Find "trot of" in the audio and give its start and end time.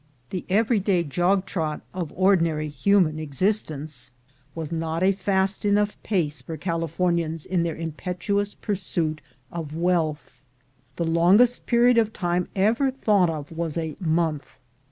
1.45-2.11